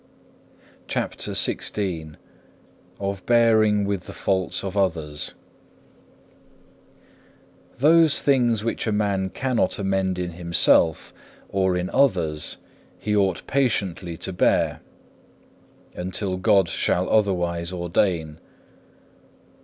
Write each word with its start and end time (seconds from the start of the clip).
CHAPTER 0.87 1.33
XVI 1.33 2.15
Of 2.99 3.23
bearing 3.27 3.85
with 3.85 4.07
the 4.07 4.13
faults 4.13 4.63
of 4.63 4.75
others 4.75 5.35
Those 7.77 8.23
things 8.23 8.63
which 8.63 8.87
a 8.87 8.91
man 8.91 9.29
cannot 9.29 9.77
amend 9.77 10.17
in 10.17 10.31
himself 10.31 11.13
or 11.49 11.77
in 11.77 11.91
others, 11.91 12.57
he 12.97 13.15
ought 13.15 13.45
patiently 13.45 14.17
to 14.17 14.33
bear, 14.33 14.79
until 15.93 16.37
God 16.37 16.67
shall 16.67 17.07
otherwise 17.07 17.71
ordain. 17.71 18.39